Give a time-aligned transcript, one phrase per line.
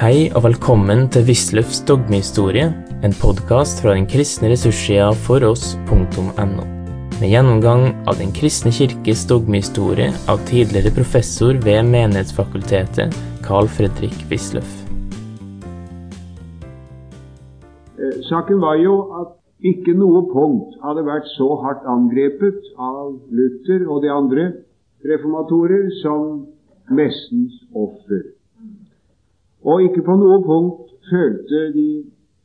[0.00, 2.70] Hei og velkommen til Wisløffs dogmehistorie,
[3.04, 6.64] en podkast fra den kristne ressurssida foross.no.
[7.18, 13.12] Med gjennomgang av Den kristne kirkes dogmehistorie av tidligere professor ved Menighetsfakultetet,
[13.44, 14.72] Carl Fredrik Wisløff.
[18.00, 23.84] Eh, Saken var jo at ikke noe punkt hadde vært så hardt angrepet av Luther
[23.84, 24.50] og de andre
[25.04, 26.46] reformatorer som
[26.88, 28.39] messens offer.
[29.64, 31.88] Og ikke på noe punkt følte de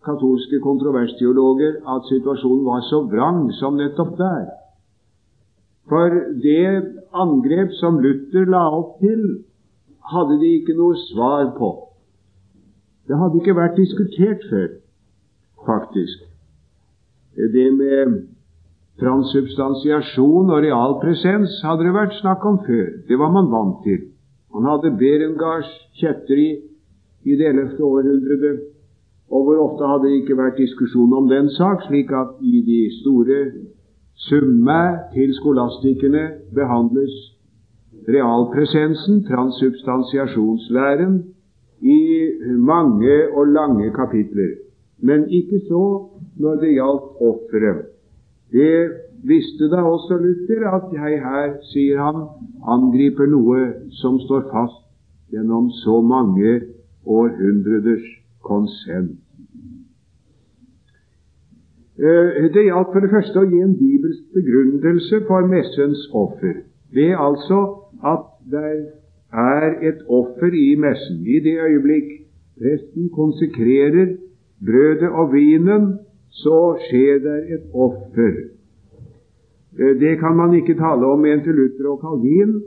[0.05, 4.45] katolske kontroversteologer at situasjonen var så vrang som nettopp der.
[5.89, 9.21] For det angrep som Luther la opp til,
[10.11, 11.71] hadde de ikke noe svar på.
[13.05, 14.69] Det hadde ikke vært diskutert før,
[15.65, 16.25] faktisk.
[17.35, 18.15] Det med
[19.01, 22.87] transubstansiasjon og realpresens hadde det vært snakk om før.
[23.07, 24.07] Det var man vant til.
[24.55, 26.47] Man hadde Berengards kjetteri
[27.25, 28.59] i det ellevte århundret,
[29.31, 32.81] og hvor ofte hadde det ikke vært diskusjon om den sak, slik at i de
[33.01, 33.39] store
[34.27, 37.15] summer til skolastikerne behandles
[38.07, 41.23] realpresensen, transsubstansiasjonslæren,
[41.81, 44.51] i mange og lange kapitler.
[44.99, 45.83] Men ikke så
[46.39, 47.85] når det gjaldt offeret.
[48.51, 48.89] Det
[49.23, 52.23] visste da også Luther at jeg her, sier han,
[52.67, 53.65] angriper noe
[54.01, 54.81] som står fast
[55.33, 56.61] gjennom så mange
[57.05, 58.05] århundreders
[58.43, 59.19] konsent.
[61.97, 66.65] Eh, det gjaldt for det første å gi en bibelsk begrunnelse for messens offer.
[66.91, 67.59] Det er altså
[68.03, 68.71] at det
[69.31, 71.21] er et offer i messen.
[71.23, 72.09] I det øyeblikk
[72.59, 74.17] presten konsekrerer
[74.65, 75.87] brødet og vinen,
[76.29, 78.33] så skjer det et offer.
[79.79, 82.59] Eh, det kan man ikke tale om, en til Luther og Calvin.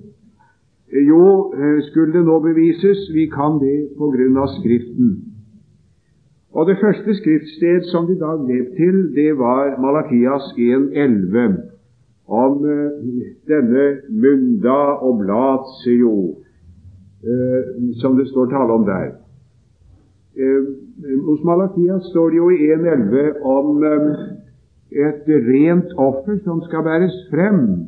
[0.92, 1.52] Eh, jo,
[1.90, 5.10] skulle det nå bevises, vi kan det på grunn av Skriften.
[6.52, 11.58] Og Det første skriftsted som de da grep til, det var Malakias 1,11
[12.28, 12.90] om uh,
[13.48, 14.78] denne munda
[15.10, 16.34] oblatio,
[18.00, 19.12] som det står tale om der.
[21.26, 23.82] Hos Malakias står det jo i 1,11 om
[24.92, 27.87] et rent offer som skal bæres frem.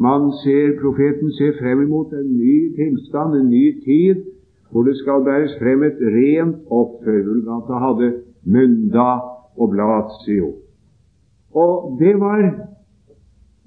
[0.00, 4.22] Man ser, Profeten ser frem imot en ny tilstand, en ny tid,
[4.70, 7.18] hvor det skal bæres frem et rent offer.
[7.26, 8.08] Vulgata hadde
[8.44, 9.10] munda
[9.60, 10.54] og blatio.
[11.52, 12.46] Og det var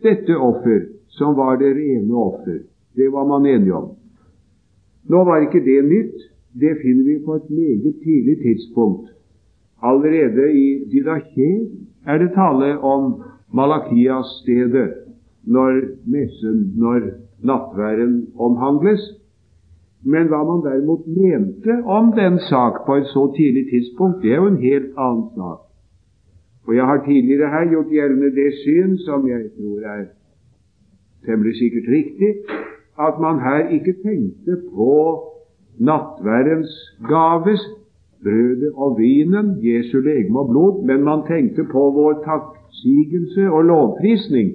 [0.04, 2.64] dette offer som var det rene offer.
[2.96, 3.92] Det var man enige om.
[5.10, 6.18] Nå var ikke det nytt.
[6.54, 9.10] Det finner vi på et meget tidlig tidspunkt.
[9.84, 11.52] Allerede i Didaché
[12.06, 13.24] er det tale om
[13.54, 15.03] Malakias-stedet
[15.46, 17.00] når messen, når
[17.44, 19.02] nattværen omhandles.
[20.04, 24.36] Men hva man derimot mente om den sak på et så tidlig tidspunkt, det er
[24.36, 25.60] jo en helt annen sak.
[26.68, 30.04] Og Jeg har tidligere her gjort gjeldende det syn som jeg tror er
[31.26, 32.32] temmelig sikkert riktig,
[33.00, 34.94] at man her ikke tenkte på
[35.80, 36.74] nattværens
[37.08, 37.62] gaves,
[38.24, 44.50] brødet og vinen, Jesu legeme og blod, men man tenkte på vår takksigelse og lovprisning.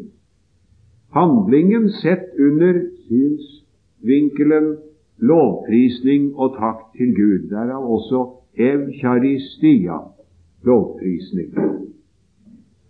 [1.15, 4.77] Handlingen sett under synsvinkelen
[5.19, 7.49] lovprisning og takk til Gud.
[7.51, 8.25] Derav også
[8.59, 9.99] evcharistia,
[10.67, 11.55] lovprisning.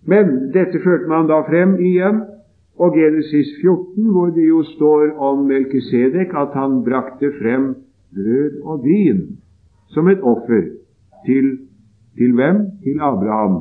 [0.09, 2.23] Men dette førte man da frem igjen,
[2.79, 7.75] og Genesis 14, hvor det jo står om Melkisedek at han brakte frem
[8.15, 9.25] brød og vin
[9.91, 10.63] som et offer
[11.27, 11.59] til,
[12.19, 12.63] til hvem?
[12.83, 13.57] Til Abraham,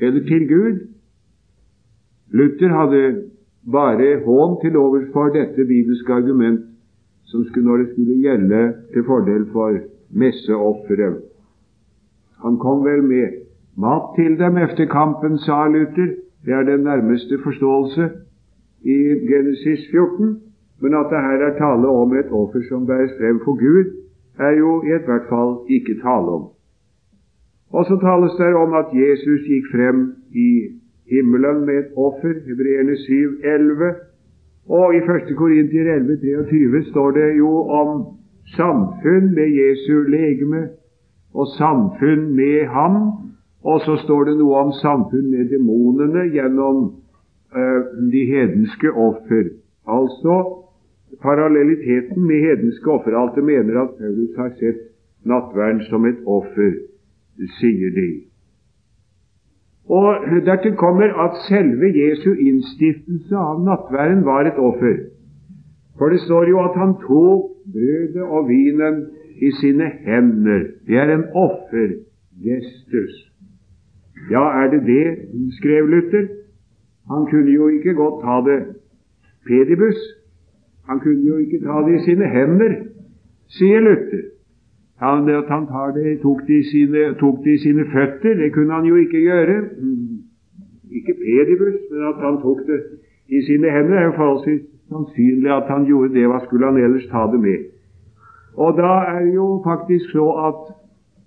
[0.00, 0.78] eller til Gud.
[2.30, 3.29] Luther hadde
[3.72, 6.60] bare hån til overs for dette bibelske argument
[7.24, 9.78] som skulle, når det skulle gjelde til fordel for
[10.10, 11.20] messeofferet.
[12.44, 13.26] Han kom vel med
[13.76, 16.08] mat til dem efter kampen, sa Luther.
[16.44, 18.10] Det er den nærmeste forståelse
[18.82, 18.98] i
[19.30, 20.40] Genesis 14.
[20.80, 23.84] Men at det her er tale om et offer som bæres frem for Gud,
[24.38, 26.44] er jo i hvert fall ikke tale om.
[27.70, 29.98] Og så tales det om at Jesus gikk frem
[30.32, 30.48] i
[31.10, 33.94] himmelen med et offer, Hebreerne 7, 11,
[34.70, 35.36] og i 1.
[35.36, 38.04] Korintier 11,23 står det jo om
[38.56, 40.68] samfunn med Jesu legeme
[41.34, 42.96] og samfunn med ham.
[43.64, 46.78] Og så står det noe om samfunn med demonene gjennom
[47.56, 47.80] uh,
[48.12, 49.50] de hedenske offer.
[49.88, 50.36] Altså
[51.22, 54.86] parallelliteten med hedenske offeralter mener at Paulus har sett
[55.26, 56.72] nattverden som et offer,
[57.58, 58.29] sier de.
[59.90, 60.14] Og
[60.46, 64.96] Dertil kommer at selve Jesu innstiftelse av nattværen var et offer.
[65.98, 67.42] For det står jo at han tok
[67.74, 69.00] brødet og vinen
[69.42, 70.62] i sine hender.
[70.86, 73.16] Det er en offergestus.
[74.30, 75.06] Ja, er det det,
[75.58, 76.26] skrev Luther?
[77.10, 78.60] Han kunne jo ikke godt ta det
[79.46, 80.00] pedibus.
[80.88, 82.74] Han kunne jo ikke ta det i sine hender,
[83.48, 84.22] sier Luther.
[85.00, 85.64] Han, at han
[85.96, 89.56] det, tok, det sine, tok, det i sine føtter, det kunne han jo ikke gjøre.
[90.98, 92.80] Ikke pedibus, men at han tok det
[93.28, 96.26] i sine hender, er jo forholdsvis sannsynlig at han gjorde det.
[96.28, 97.64] Hva skulle han ellers ta det med?
[98.60, 100.60] Og da er det jo faktisk så at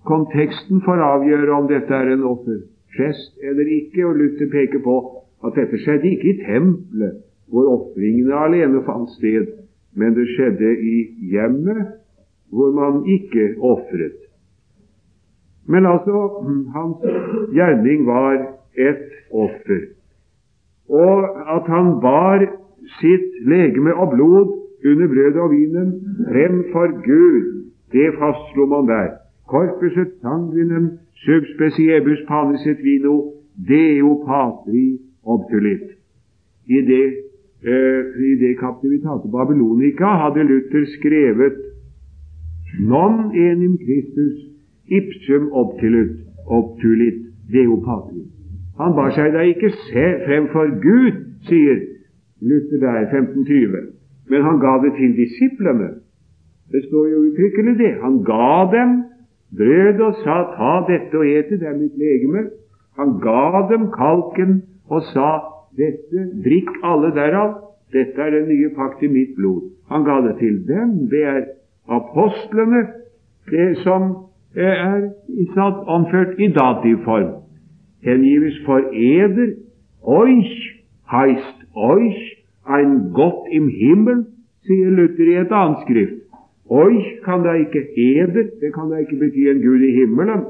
[0.05, 4.97] konteksten får avgjøre om dette er en offergest eller ikke, og Luther peker på
[5.45, 9.47] at dette skjedde ikke i tempelet, hvor ofringene alene fant sted,
[9.95, 10.95] men det skjedde i
[11.31, 12.02] hjemmet,
[12.55, 14.19] hvor man ikke ofret.
[15.67, 16.17] Men altså,
[16.75, 16.97] hans
[17.55, 18.33] gjerning var
[18.77, 19.81] et offer.
[20.89, 21.17] Og
[21.55, 22.45] at han bar
[22.99, 24.47] sitt legeme og blod
[24.85, 25.89] under brødet og vinen
[26.31, 27.43] frem for Gud,
[27.91, 29.09] det fastslo man der.
[29.47, 30.85] Corpus et sanguinem
[31.25, 33.15] subspeciebus panis et vino
[33.67, 35.87] deo patri obtulit.
[36.67, 37.07] I det,
[37.63, 38.57] eh, i det
[39.31, 41.72] Babylonika hadde Luther skrevet
[42.79, 44.49] Non enim Christus
[44.89, 46.11] ipsum obtulit,
[46.47, 47.19] obtulit
[47.51, 48.23] deo patri.
[48.77, 51.77] Han bar seg da ikke se frem for Gud, sier
[52.41, 53.93] Luther der, 1520,
[54.29, 55.89] men han ga det til disiplene.
[56.71, 57.93] Det står jo uttrykkelig det.
[58.01, 58.91] Han ga dem
[59.57, 62.49] brød og sa 'ta dette og ete, det er mitt legeme'.
[62.97, 65.29] Han ga dem kalken og sa
[65.77, 67.49] 'dette, drikk alle derav,
[67.93, 69.69] dette er den nye pakt i mitt blod'.
[69.91, 71.09] Han ga det til dem.
[71.09, 71.41] Det er
[71.87, 72.87] apostlene,
[73.51, 74.11] det som
[74.55, 75.09] er
[75.87, 77.43] anført i dativform
[78.03, 79.53] hengives for eder.
[80.03, 84.25] Euch heist euch ein Gott im Himmel,
[84.65, 86.19] sier Luther i et annet skrift.
[86.69, 90.45] Euch kan da ikke eder, det kan da ikke bety en Gud i himmelen.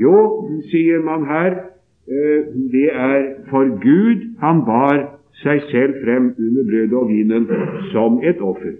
[0.00, 0.16] Jo,
[0.70, 1.56] sier man her,
[2.08, 2.40] eh,
[2.72, 5.00] det er for Gud han bar
[5.42, 7.48] seg selv frem under brødet og vinen
[7.92, 8.76] som et offer.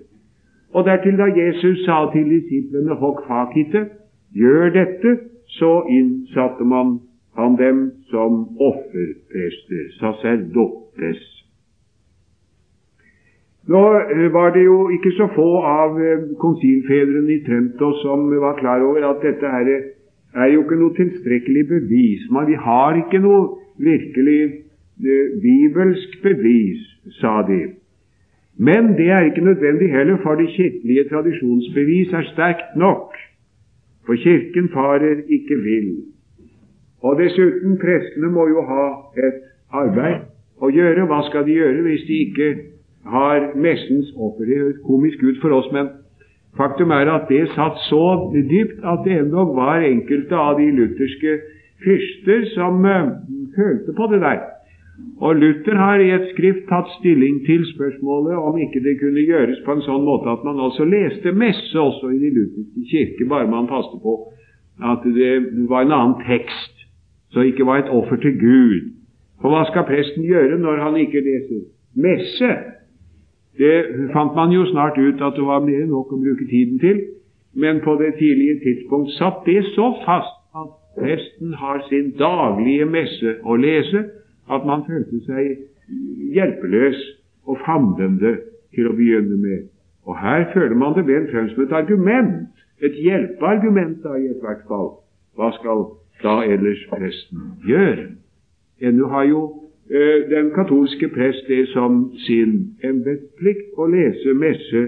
[0.73, 3.89] Og dertil da Jesus sa til disiplene 'hokk fakite',
[4.35, 7.01] gjør dette, så innsatte man
[7.37, 11.21] han dem som offerprester, sacerdotes.
[13.71, 18.57] Nå eh, var det jo ikke så få av eh, konsilfedrene i Trento som var
[18.59, 19.69] klar over at dette her
[20.35, 22.25] er jo ikke noe tilstrekkelig bevis.
[22.35, 26.83] Men vi har ikke noe virkelig eh, bibelsk bevis,
[27.21, 27.61] sa de.
[28.69, 33.15] Men det er ikke nødvendig heller, for det kirkelige tradisjonsbevis er sterkt nok.
[34.07, 35.91] For Kirken farer ikke vill.
[37.03, 38.85] Og dessuten, prestene må jo ha
[39.27, 39.39] et
[39.73, 40.27] arbeid
[40.61, 41.07] å gjøre.
[41.09, 42.51] Hva skal de gjøre hvis de ikke
[43.15, 44.45] har messens offer?
[44.45, 45.89] Det høres komisk ut for oss, men
[46.61, 48.05] faktum er at det satt så
[48.35, 51.39] dypt at det endog var enkelte av de lutherske
[51.85, 53.15] fyrster som uh,
[53.57, 54.45] følte på det der.
[55.21, 59.61] Og Luther har i et skrift tatt stilling til spørsmålet om ikke det kunne gjøres
[59.67, 63.51] på en sånn måte at man altså leste messe også i de lutherske kirker, bare
[63.51, 64.17] man passet på
[64.81, 65.35] at det
[65.69, 66.81] var en annen tekst
[67.31, 68.91] så ikke var et offer til Gud.
[69.41, 71.63] For hva skal presten gjøre når han ikke leser
[71.95, 72.51] messe?
[73.61, 76.81] Det fant man jo snart ut at det var mer enn nok å bruke tiden
[76.83, 77.01] til,
[77.55, 83.37] men på det tidlige tidspunkt satt det så fast at presten har sin daglige messe
[83.45, 84.05] å lese,
[84.51, 85.59] at man følte seg
[86.35, 87.01] hjelpeløs
[87.47, 88.37] og famlende
[88.75, 89.69] til å begynne med.
[90.07, 92.49] Og her føler man det vel frem som et argument,
[92.81, 94.93] et hjelpeargument da i ethvert fall.
[95.37, 95.85] Hva skal
[96.23, 98.07] da ellers presten gjøre?
[98.81, 99.43] Ennå har jo
[99.91, 104.87] eh, den katolske prest det som sin embetsplikt å lese messe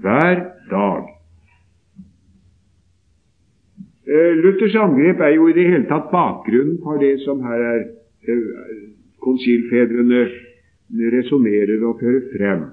[0.00, 1.12] hver dag.
[4.06, 7.80] Eh, Luthers angrep er jo i det hele tatt bakgrunnen for det som her er
[8.24, 8.95] eh,
[9.26, 10.24] konsilfedrene
[11.16, 12.66] resonnerer og fører frem.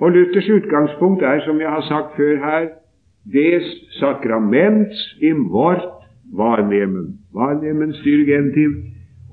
[0.00, 2.68] Og Luthers utgangspunkt er, som jeg har sagt før her,
[3.32, 3.64] des
[3.98, 5.88] sakraments im vort
[6.32, 7.18] varnemen.
[7.34, 8.76] Varnemen styr genitiv.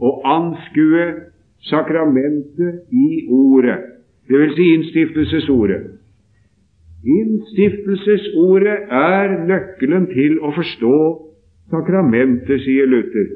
[0.01, 1.03] Å anskue
[1.69, 3.77] sakramentet i ordet,
[4.27, 4.55] dvs.
[4.57, 5.83] Si innstiftelsesordet.
[7.03, 10.97] Innstiftelsesordet er nøkkelen til å forstå
[11.71, 13.29] sakramentet, sier Luther.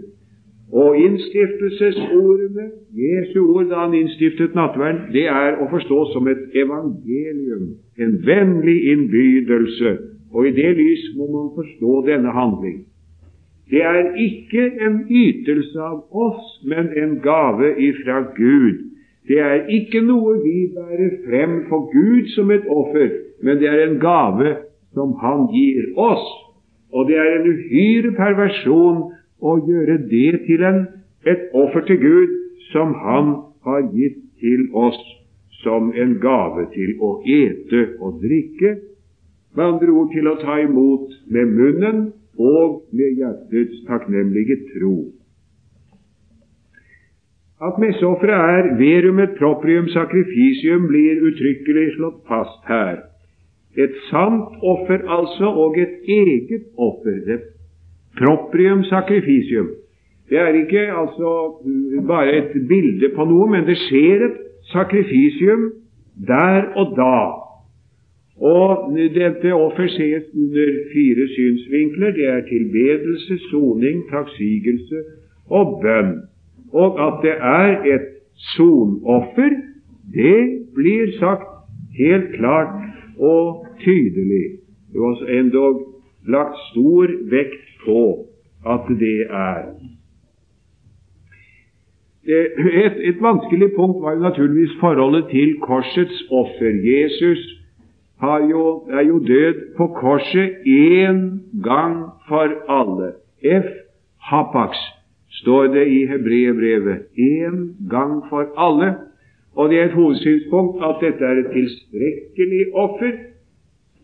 [0.72, 7.70] Og innstiftelsesordene, Jesu ord da han innstiftet nattverden, det er å forstå som et evangelium,
[7.96, 9.94] en vennlig innbydelse.
[10.36, 12.82] Og i det lys må man forstå denne handling.
[13.72, 18.84] Det er ikke en ytelse av oss, men en gave ifra Gud.
[19.28, 23.10] Det er ikke noe vi bærer frem for Gud som et offer,
[23.44, 24.56] men det er en gave
[24.96, 26.28] som Han gir oss.
[26.94, 29.04] Og det er en uhyre perversjon
[29.42, 30.86] å gjøre det til en,
[31.28, 32.36] et offer til Gud
[32.72, 33.34] som Han
[33.68, 35.00] har gitt til oss
[35.64, 38.78] som en gave til å ete og drikke,
[39.58, 42.02] med andre ord til å ta imot med munnen
[42.38, 44.96] og med hjertets takknemlige tro.
[47.58, 53.00] At messeofferet er verum et proprium sacrificium, blir uttrykkelig slått fast her.
[53.78, 57.18] Et sant offer altså, og et eget offer.
[57.26, 57.40] Det
[58.18, 59.70] proprium sacrificium.
[60.30, 61.32] Det er ikke altså
[62.08, 64.40] bare et bilde på noe, men det skjer et
[64.74, 65.70] sakrifisium
[66.28, 67.20] der og da.
[68.38, 72.12] Og dette offer ses under fire synsvinkler.
[72.12, 75.04] Det er tilbedelse, soning, takksigelse
[75.50, 76.14] og bønn.
[76.74, 78.08] Og at det er et
[78.54, 79.56] sonoffer,
[80.14, 81.48] det blir sagt
[81.98, 82.76] helt klart
[83.20, 84.46] og tydelig.
[84.94, 85.82] Det var endog
[86.28, 88.02] lagt stor vekt på
[88.68, 89.64] at det er.
[92.28, 96.74] Et, et, vanskelig punkt var jo naturligvis forholdet til korsets offer.
[96.84, 97.40] Jesus
[98.50, 101.20] jo, er jo død på korset én
[101.64, 101.96] gang
[102.28, 103.12] for alle.
[103.44, 103.68] F.
[104.20, 104.76] Hapax
[105.30, 107.00] står det i Hebreerbrevet.
[107.16, 108.96] Én gang for alle.
[109.56, 113.14] Og det er et hovedsynspunkt at dette er et tilstrekkelig offer.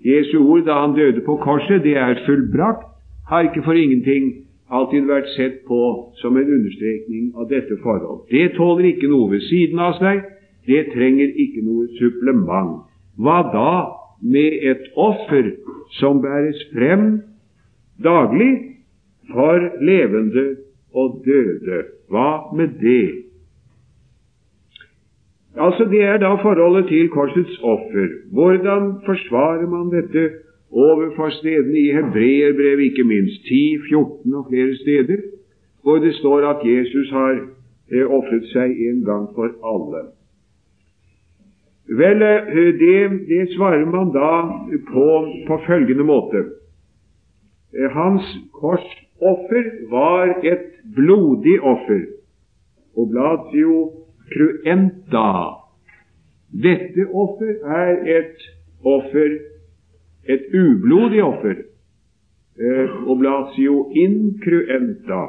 [0.05, 2.92] Jesu ord da han døde på korset, det er fullbrakt,
[3.29, 5.79] har ikke for ingenting alltid vært sett på
[6.21, 8.25] som en understrekning av dette forhold.
[8.31, 10.23] Det tåler ikke noe ved siden av seg,
[10.67, 12.83] det trenger ikke noe supplement.
[13.19, 13.73] Hva da
[14.23, 15.51] med et offer
[15.99, 17.21] som bæres frem
[18.03, 18.53] daglig
[19.31, 20.45] for levende
[20.93, 21.83] og døde?
[22.09, 23.23] Hva med det?
[25.53, 28.07] Altså, Det er da forholdet til korsets offer.
[28.31, 30.29] Hvordan forsvarer man dette
[30.73, 35.21] overfor stedene i Hebreerbrevet, ikke minst 10, 14 og flere steder,
[35.83, 37.33] hvor det står at Jesus har
[37.91, 40.03] eh, ofret seg en gang for alle.
[42.01, 42.99] Vel, eh, det,
[43.29, 44.31] det svarer man da
[44.91, 45.07] på,
[45.47, 46.45] på følgende måte.
[47.75, 52.05] Eh, hans korsoffer var et blodig offer.
[52.95, 53.91] Oblatio
[54.31, 55.29] cruenta.
[56.63, 58.49] Dette offer er et
[58.85, 59.52] offer
[60.27, 61.55] et ublodig offer,
[62.59, 65.23] eh, oblatio incruenta.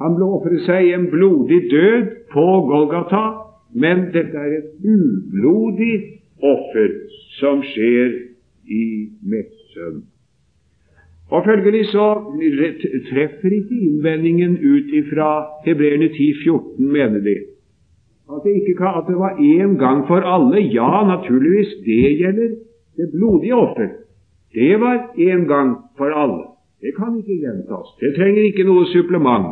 [0.00, 3.24] Han ble ofret seg en blodig død på Golgata,
[3.74, 5.96] men dette er et ublodig
[6.42, 6.92] offer
[7.38, 8.12] som skjer
[8.68, 8.84] i
[9.22, 10.04] messen.
[11.30, 12.06] Og Følgelig så
[13.10, 15.30] treffer ikke innvendingen ut ifra
[15.64, 17.36] Hebreerne 10,14, mener de.
[18.30, 20.60] At det, ikke kan, at det var én gang for alle.
[20.60, 22.54] Ja, naturligvis, det gjelder
[22.96, 23.88] det blodige offer,
[24.54, 26.44] det var en gang for alle.
[26.80, 27.88] Det kan ikke gjentas.
[28.00, 29.46] Det trenger ikke noe supplement.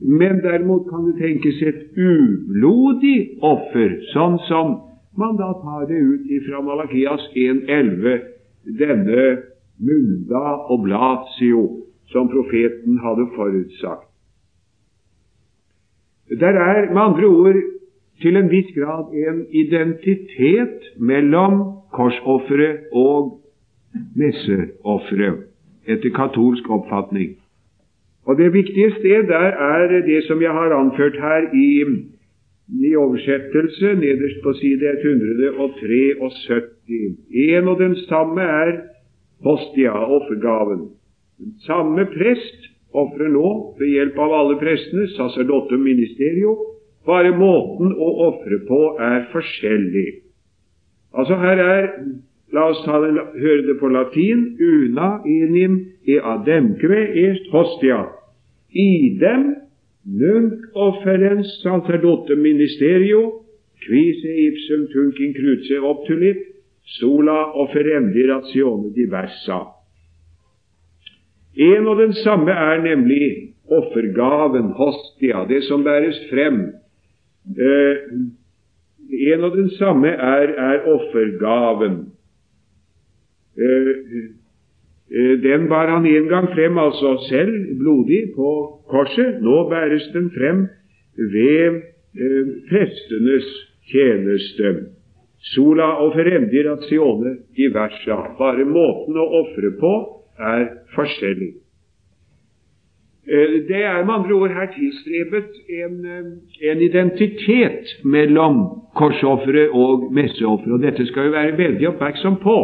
[0.00, 4.74] Men derimot kan det tenkes et ublodig offer, sånn som
[5.16, 8.16] man da tar det ut fra Malakias 1,11,
[8.78, 9.26] denne
[9.78, 10.42] munda
[10.74, 11.62] oblatio,
[12.10, 14.10] som profeten hadde forutsagt.
[16.40, 17.60] Der er med andre ord
[18.22, 21.60] til en viss grad en identitet mellom
[21.94, 23.40] korsofferet og
[24.18, 25.46] messeofferet,
[25.86, 27.36] etter katolsk oppfatning.
[28.26, 31.84] Og Det viktige sted der er det som jeg har anført her i,
[32.88, 36.18] i oversettelse, nederst på side 173.
[37.48, 38.72] En og den samme er
[39.44, 40.88] hostia, offergaven.
[41.38, 43.48] Den samme prest ofrer nå
[43.78, 46.56] ved hjelp av alle prestene, sacerdotum ministerio,
[47.06, 50.23] bare måten å ofre på er forskjellig.
[51.14, 51.90] Altså her er
[52.54, 54.44] La oss ta det, høre det på latin.
[54.62, 58.04] Una enim e ademque est hostia.
[58.70, 59.48] Idem
[60.04, 63.22] nunc offerens sacerdote ministerio,
[63.82, 66.44] quise ipsum tunc in cruce obtulit,
[66.98, 69.64] sola offerendi ratione diversa.
[71.56, 76.64] En og den samme er nemlig offergaven, hostia, det som bæres frem
[77.44, 77.96] Eh,
[79.10, 81.96] en og den samme er, er offergaven.
[83.58, 83.90] Eh,
[85.10, 88.50] eh, den bar han en gang frem, altså selv, blodig, på
[88.88, 89.42] korset.
[89.42, 90.66] Nå bæres den frem
[91.16, 91.80] ved
[92.16, 93.48] eh, prestenes
[93.90, 94.74] tjeneste.
[95.54, 98.16] Sola offerendi ratione diversa.
[98.38, 99.92] Bare måten å ofre på
[100.40, 101.63] er forskjellig.
[103.26, 108.56] Eh, det er med andre ord her tilstrebet en, eh, en identitet mellom
[108.94, 112.58] korsofferet og messeofferet, og dette skal vi være veldig oppmerksom på.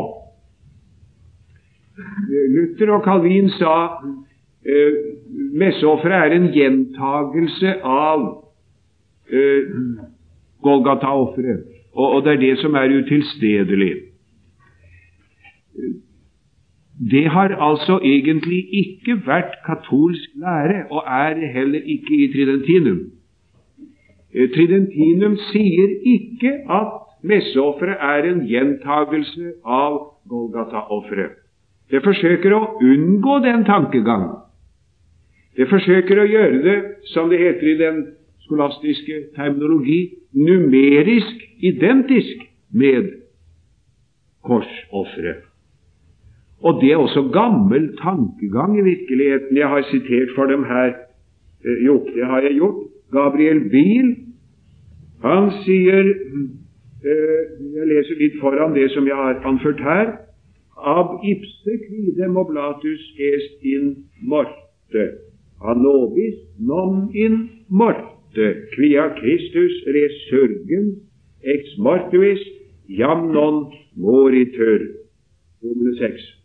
[2.55, 3.75] Luther og Calvin sa
[4.67, 5.01] eh,
[5.63, 8.27] messeofferet er en gjentagelse av
[9.33, 9.65] eh,
[10.63, 13.95] Golgata-offeret, og, og det er det som er utilstedelig.
[17.01, 22.99] Det har altså egentlig ikke vært katolsk lære, og er heller ikke i Tridentinum.
[24.35, 26.93] Eh, Tridentinum sier ikke at
[27.25, 29.97] messeofferet er en gjentagelse av
[30.29, 31.41] Golgata-offeret.
[31.91, 34.29] Det forsøker å unngå den tankegang.
[35.57, 36.79] Det forsøker å gjøre det,
[37.11, 38.01] som det heter i den
[38.45, 40.01] skolastiske terminologi,
[40.37, 43.09] numerisk identisk med
[44.47, 45.50] korsofferet.
[46.61, 49.57] Og det er også gammel tankegang i virkeligheten.
[49.57, 50.89] Jeg har sitert for dem her.
[51.65, 52.81] Eh, jo, det har jeg gjort.
[53.13, 54.17] Gabriel Biel,
[55.25, 56.05] han sier
[57.05, 57.41] eh,
[57.77, 60.13] Jeg leser litt foran det som jeg har anført her.
[60.81, 65.05] Ab ipse quidem oblatus est in morte,
[65.61, 70.95] a nobis non in morte, quia Christus resurgen
[71.45, 72.41] ex mortuis
[72.89, 74.89] jam non moritur.
[75.63, 76.40] Nummer 6.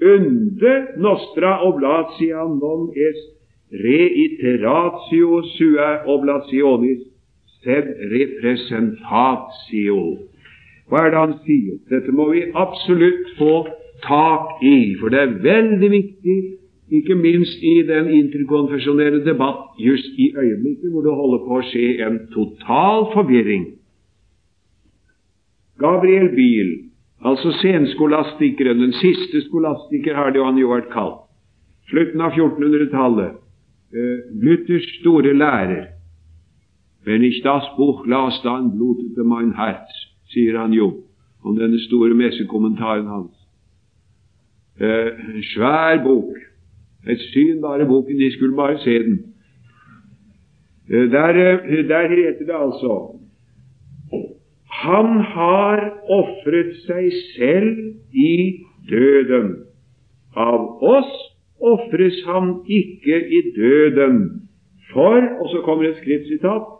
[0.00, 3.36] Unde nostra oblatia non est
[3.70, 7.04] reiteratio sua oblationis
[7.62, 10.00] sed representatio.
[10.88, 11.76] Hva er det han sier?
[11.92, 13.68] Dette må vi absolutt få
[14.02, 16.38] tak i, for det er veldig viktig,
[16.90, 21.86] ikke minst i den interkonfesjonelle debatt just i øyeblikket hvor det holder på å skje
[22.06, 23.66] en total forvirring.
[25.78, 26.89] Gabriel Biel,
[27.24, 31.24] altså senskolastikeren, den siste skolastiker har det jo han jo vært kalt,
[31.90, 33.38] slutten av 1400-tallet,
[33.94, 35.88] uh, Luthers store lærer,
[37.04, 39.90] Wenn ich das Buch las, dann blutete mein Herz,
[40.28, 41.04] sier han jo
[41.42, 43.36] om denne store messekommentaren hans.
[44.76, 46.36] En svær bok.
[47.08, 48.18] Et syn bare boken.
[48.18, 49.18] De skulle bare se den.
[50.90, 53.19] Eh, der, eh, der heter det altså
[54.80, 57.80] Han har ofret seg selv
[58.16, 58.36] i
[58.88, 59.50] døden.
[60.36, 61.10] Av oss
[61.60, 64.20] ofres han ikke i døden.
[64.92, 66.70] For, og så kommer et skriftsitat,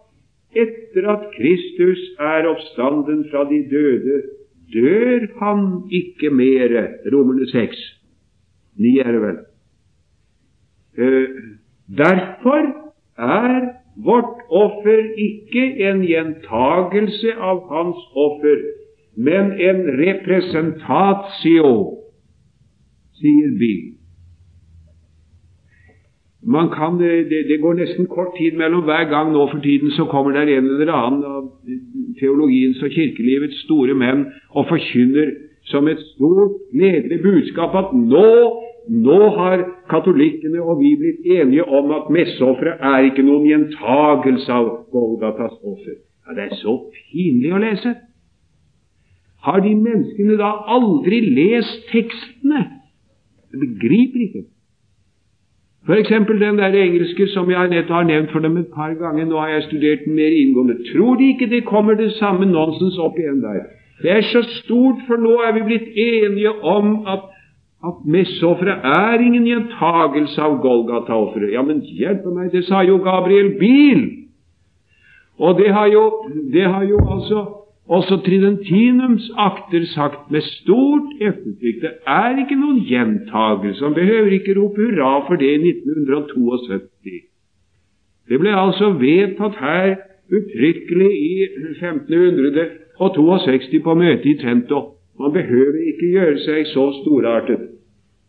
[0.57, 4.23] etter at Kristus er oppstanden fra de døde,
[4.73, 6.87] dør han ikke mere.
[7.13, 7.77] Romerne 6.
[8.81, 9.39] 9 er det vel.
[10.99, 11.29] Uh,
[11.99, 12.65] derfor
[13.19, 18.61] er vårt offer ikke en gjentagelse av hans offer,
[19.17, 21.73] men en representatio,
[23.21, 23.97] sier Bibelen.
[26.43, 30.07] Man kan, det, det, går nesten kort tid mellom hver gang nå for tiden så
[30.09, 31.51] kommer der en eller annen av
[32.17, 34.25] teologiens og kirkelivets store menn
[34.57, 35.35] og forkynner
[35.69, 38.31] som et stort, gledelig budskap at nå,
[38.91, 44.71] nå har katolikkene og vi blitt enige om at messeofferet er ikke noen gjentagelse av
[44.91, 45.99] Golgatas offer.
[46.27, 47.95] Ja, Det er så pinlig å lese.
[49.47, 52.67] Har de menneskene da aldri lest tekstene?
[53.53, 54.43] Jeg begriper ikke.
[55.87, 56.09] F.eks.
[56.09, 59.25] den der engelske som jeg nettopp har nevnt for dem et par ganger.
[59.25, 60.77] Nå har jeg studert den mer inngående.
[60.93, 63.65] Tror de ikke det kommer det samme nonsens opp igjen der?
[64.03, 67.25] Det er så stort, for nå er vi blitt enige om at,
[67.87, 71.55] at messeofferet er ingen gjentagelse av Golgata-offeret.
[71.55, 74.05] Ja, men hjelpe meg, det sa jo Gabriel Biel!
[75.41, 76.05] Og det har jo,
[76.53, 77.47] det har jo altså
[77.91, 81.81] også Tridentinums akter sagt med stort eftertrykk.
[81.83, 83.85] Det er ikke noen gjentagelse.
[83.85, 87.21] Han behøver ikke rope hurra for det i 1972.
[88.29, 89.97] Det ble altså vedtatt her
[90.31, 91.47] uttrykkelig i
[91.81, 94.81] 1562 på møtet i Trento.
[95.21, 97.67] Man behøver ikke gjøre seg så storartet.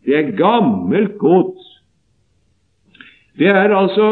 [0.04, 1.68] Det er gammelt gods.
[3.38, 4.08] Det er altså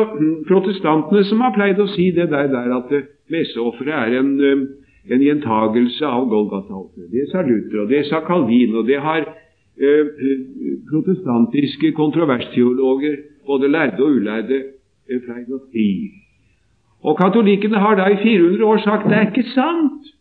[0.48, 2.94] protestantene som har pleid å si det der, der at
[3.30, 4.30] messeofferet er en
[5.08, 7.10] en gjentagelse av Golgata-offeret.
[7.12, 10.10] Det sa Luther, og det sa Calvin, og det har eh,
[10.90, 13.16] protestantiske kontroversteologer,
[13.46, 14.58] både lærde og ulærde,
[15.08, 15.88] eh, pleid å si.
[17.00, 20.12] Og katolikkene har da i 400 år sagt det er ikke sant.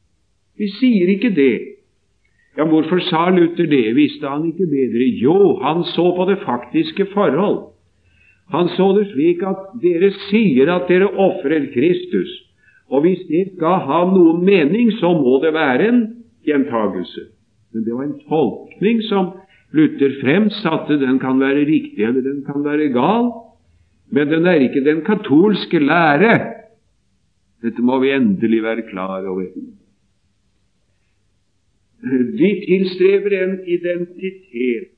[0.59, 1.78] Vi sier ikke det.
[2.59, 3.95] Ja, Hvorfor sa Luther det?
[3.95, 5.05] Visste han ikke bedre?
[5.23, 7.69] Jo, han så på det faktiske forhold.
[8.51, 12.31] Han så det slik at dere sier at dere ofrer Kristus.
[12.91, 16.01] Og hvis det skal ha noen mening, så må det være en
[16.43, 17.29] gjentagelse.
[17.71, 19.31] Men det var en tolkning som
[19.71, 20.99] Luther fremsatte.
[20.99, 23.29] Den kan være riktig, eller den kan være gal,
[24.11, 26.33] men den er ikke den katolske lære.
[27.63, 29.47] Dette må vi endelig være klar over.
[32.01, 34.95] De tilstreber en identitet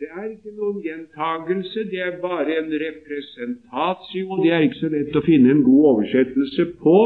[0.00, 4.40] Det er ikke noen gjentagelse, det er bare en representatio.
[4.42, 6.98] Det er ikke så lett å finne en god oversettelse på.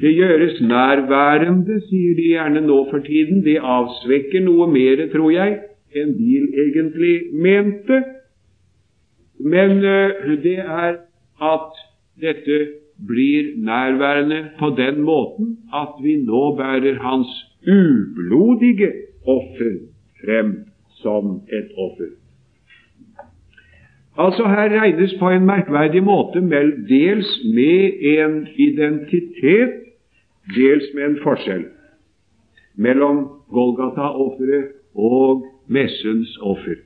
[0.00, 3.42] Det gjøres nærværende, sier de gjerne nå for tiden.
[3.44, 5.58] Det avsvekker noe mer, tror jeg,
[5.98, 8.00] enn Biel egentlig mente.
[9.42, 11.02] Men uh, det er
[11.42, 11.84] at
[12.22, 12.58] dette
[13.02, 17.32] blir nærværende på den måten at vi nå bærer hans
[17.66, 18.92] ublodige
[19.26, 19.78] offer
[20.24, 20.56] frem
[21.02, 22.10] som et offer.
[24.18, 26.40] Altså Her regnes på en merkverdig måte
[26.88, 29.72] dels med en identitet,
[30.56, 31.64] dels med en forskjell
[32.76, 36.76] mellom Golgata-offeret og messens offer.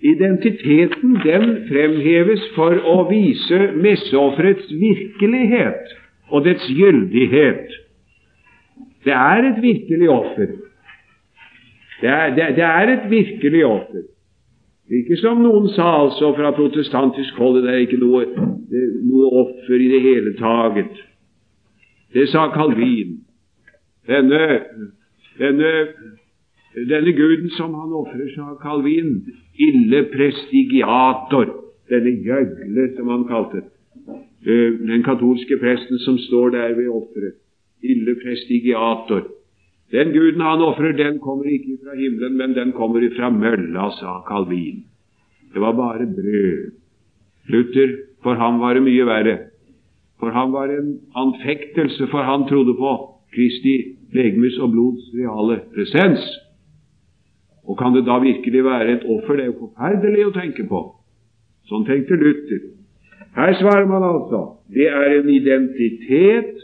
[0.00, 5.92] Identiteten den fremheves for å vise messeofferets virkelighet
[6.30, 7.79] og dets gyldighet.
[9.04, 10.46] Det er et virkelig offer.
[12.00, 14.02] Det er, det, det er et virkelig offer.
[14.90, 18.24] Ikke som noen sa altså fra protestantisk hold, det er ikke noe,
[18.70, 20.96] det, noe offer i det hele taget.
[22.14, 23.20] Det sa Calvin.
[24.10, 24.40] Denne,
[25.38, 25.70] denne,
[26.74, 29.20] denne guden som han ofrer, sa Calvin,
[29.68, 31.52] ille prestigiator,
[31.92, 37.38] denne gjøgle, som han kalte eh, den katolske presten som står der ved offeret.
[37.82, 39.28] Ille prestigiator.
[39.90, 44.20] Den guden han ofrer, den kommer ikke fra himmelen, men den kommer fra mølla, sa
[44.28, 44.84] Calvin.
[45.52, 46.70] Det var bare brød.
[47.48, 49.38] Luther, for ham var det mye verre.
[50.20, 52.92] For ham var det en anfektelse, for han trodde på
[53.34, 53.74] Kristi
[54.12, 56.22] legemes og blods reale presens.
[57.64, 59.36] Og kan det da virkelig være et offer?
[59.36, 60.80] Det er jo forferdelig å tenke på.
[61.70, 62.62] Sånn tenkte Luther.
[63.34, 64.40] Her svarer man altså
[64.74, 66.59] det er en identitet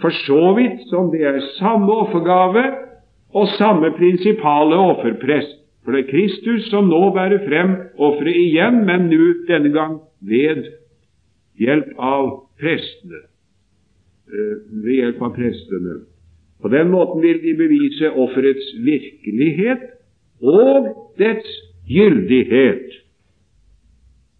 [0.00, 2.64] for så vidt som det er samme offergave
[3.34, 5.54] og samme prinsipale offerprest.
[5.84, 10.66] For det er Kristus som nå bærer frem offeret igjen, men nå denne gang ved
[11.58, 12.28] hjelp av
[12.60, 13.22] prestene.
[14.28, 15.94] Eh, ved hjelp av prestene.
[16.62, 19.86] På den måten vil de bevise offerets virkelighet
[20.42, 21.48] og dets
[21.88, 22.98] gyldighet.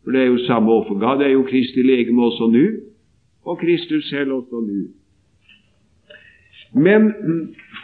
[0.04, 1.18] For det er jo samme offergave.
[1.18, 2.66] Det er jo Kristi legeme også nå,
[3.44, 4.82] og Kristus selv også nå.
[6.72, 7.12] Men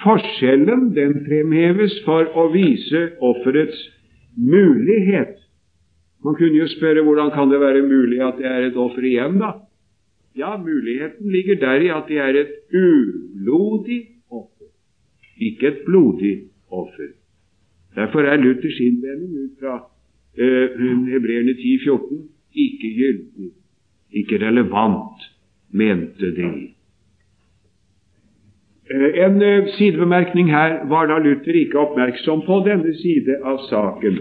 [0.03, 3.79] forskjellen den fremheves for å vise offerets
[4.37, 5.39] mulighet.
[6.25, 9.39] Man kunne jo spørre hvordan kan det være mulig at det er et offer igjen,
[9.41, 9.55] da?
[10.37, 14.71] Ja, muligheten ligger der i at det er et ublodig offer,
[15.39, 16.35] ikke et blodig
[16.71, 17.13] offer.
[17.95, 20.81] Derfor er Luthers innvending ut fra uh,
[21.13, 23.51] Hebreerne 10,14 ikke gyldig,
[24.11, 25.23] ikke relevant,
[25.71, 26.74] mente de.
[28.91, 34.19] Eh, en eh, sidebemerkning her var da Luther ikke oppmerksom på denne side av saken.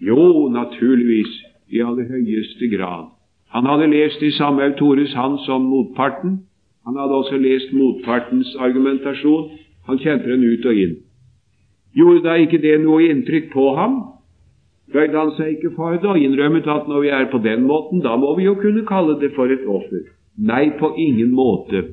[0.00, 1.34] Jo, naturligvis,
[1.68, 3.10] i aller høyeste grad.
[3.52, 6.38] Han hadde lest i samme Tores han som motparten.
[6.86, 9.50] Han hadde også lest motpartens argumentasjon.
[9.86, 10.96] Han kjente den ut og inn.
[11.92, 14.00] Gjorde da ikke det noe inntrykk på ham?
[14.94, 18.00] Bøyde han seg ikke for det og innrømmet at når vi er på den måten,
[18.00, 20.08] da må vi jo kunne kalle det for et offer?
[20.38, 21.90] Nei, på ingen måte.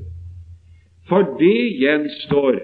[1.09, 2.59] For det gjenstår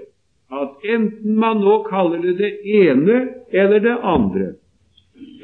[0.53, 2.51] at enten man nå kaller det det
[2.83, 3.19] ene
[3.51, 4.49] eller det andre,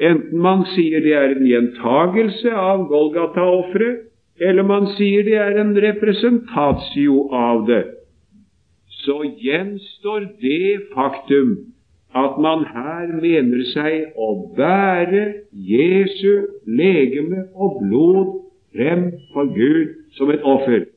[0.00, 4.06] enten man sier det er en gjentagelse av Golgata-offeret,
[4.40, 7.82] eller man sier det er en representatio av det,
[9.02, 11.56] så gjenstår det faktum
[12.16, 18.32] at man her mener seg å bære Jesu legeme og blod
[18.74, 20.89] frem for Gud som et offer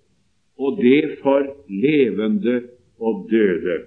[0.57, 2.61] og det for levende
[2.99, 3.77] og døde.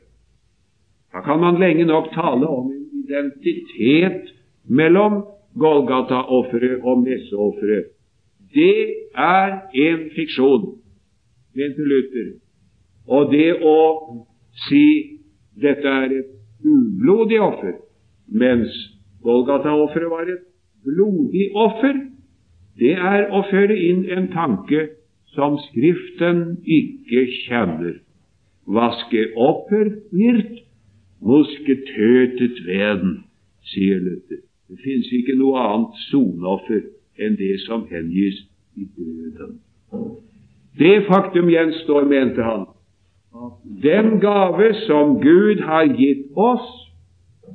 [1.13, 5.25] Da kan man lenge nok tale om en identitet mellom
[5.59, 7.85] Golgata-offeret og messeofferet.
[8.55, 10.67] Det er en fiksjon,
[11.55, 12.29] mente Luther.
[13.09, 13.79] Og det å
[14.67, 14.85] si
[15.63, 16.31] dette er et
[16.65, 17.79] ublodig offer,
[18.29, 18.75] mens
[19.23, 20.45] Golgata-offeret var et
[20.85, 22.03] blodig offer,
[22.79, 24.89] det er å føre inn en tanke
[25.37, 28.01] som Skriften ikke kjenner.
[28.67, 30.65] Vaske opper virt,
[31.23, 33.21] muske tøtet veden,
[33.71, 34.43] sier Luther.
[34.67, 36.83] Det fins ikke noe annet soneoffer
[37.23, 38.43] enn det som hengis
[38.75, 39.61] i døden.
[40.77, 42.67] Det faktum gjenstår, mente han,
[43.37, 46.67] at den gave som Gud har gitt oss,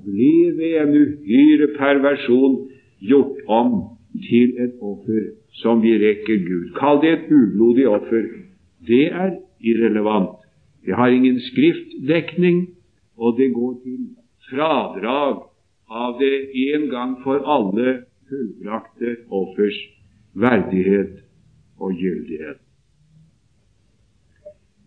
[0.06, 2.56] blir ved en uhyre perversjon
[3.04, 3.74] gjort om
[4.20, 6.72] til et offer som vi rekker Gud.
[6.80, 8.28] Kall det et ublodig offer.
[8.88, 10.38] Det er irrelevant.
[10.86, 12.70] Det har ingen skriftdekning,
[13.18, 14.00] og det går til
[14.50, 15.44] fradrag
[15.92, 16.34] av det
[16.74, 19.78] en gang for alle fullbrakte offers
[20.34, 21.22] verdighet
[21.80, 22.60] og gyldighet.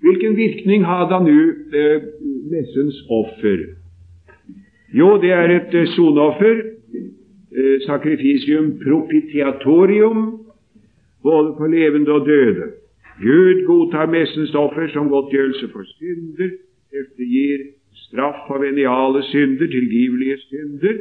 [0.04, 1.38] Hvilken virkning hadde nå
[1.80, 2.08] eh,
[2.52, 3.62] messens offer?
[4.94, 6.60] Jo, det er et eh, soneoffer,
[7.86, 10.46] sacrificium propitiatorium,
[11.22, 12.70] både for levende og døde.
[13.22, 16.50] Gud godtar messens offer som godtgjørelse for synder,
[16.92, 17.58] eftergir
[17.94, 20.96] straff for veniale synder, tilgivelige synder,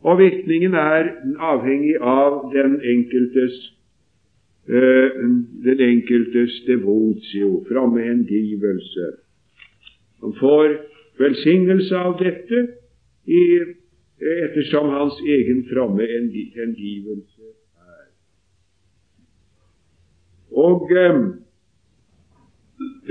[0.00, 3.58] og virkningen er avhengig av den enkeltes
[4.68, 5.10] Eh,
[5.64, 9.06] den enkeltes devotio, framme hengivelse.
[10.20, 10.74] Han får
[11.18, 12.66] velsignelse av dette
[13.24, 13.40] i,
[14.20, 16.06] ettersom hans egen fromme
[16.56, 17.44] hengivelse
[17.88, 18.06] er.
[20.50, 21.18] Og eh,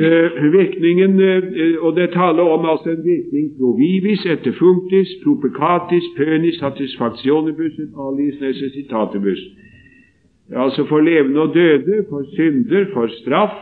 [0.05, 6.59] eh virkningen, eh, og det taler om altså en virkning provivis, etter functis, propecatis, pønis,
[6.59, 7.73] satisfactionibus,
[8.07, 9.41] alis necessitatibus
[10.55, 13.55] altså for levende og døde, for synder, for straff,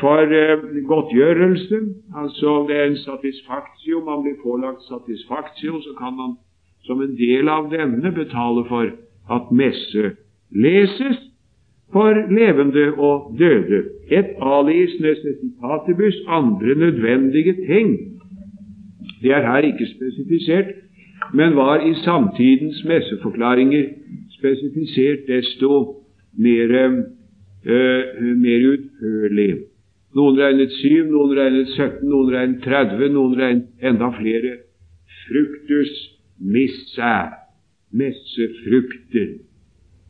[0.00, 1.78] for eh, godtgjørelse.
[2.16, 4.04] Altså det er en satisfaktio.
[4.04, 6.36] Man blir pålagt satisfaktio, så kan man
[6.84, 8.86] som en del av denne betale for
[9.36, 10.14] at messe
[10.50, 11.18] leses
[11.92, 13.82] for levende og døde.
[14.10, 17.88] Et aliis necessitatibus, andre nødvendige ting.
[19.22, 20.66] Det er her ikke spesifisert,
[21.34, 23.84] men var i samtidens messeforklaringer
[24.38, 25.96] spesifisert desto
[26.38, 27.04] mer,
[27.64, 29.50] mer utførlig.
[30.16, 34.56] Noen regnet 7, noen regnet 17, noen regnet 30, noen regnet enda flere.
[35.26, 35.92] Fruktus
[36.40, 37.14] missa,
[37.92, 39.36] messefrukter.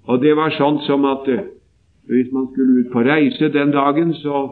[0.09, 1.43] Og det var sånn som at uh,
[2.11, 4.43] hvis man skulle ut på reise den dagen, så,